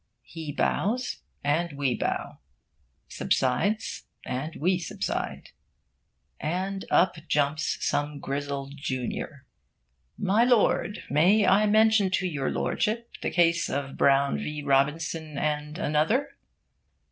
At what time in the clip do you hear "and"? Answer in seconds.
1.43-1.73, 4.25-4.55, 6.39-6.85, 15.37-15.77